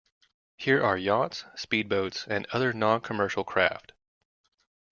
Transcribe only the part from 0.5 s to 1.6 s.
Here are yachts,